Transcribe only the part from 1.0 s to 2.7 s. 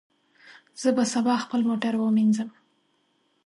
سبا خپل موټر ومینځم.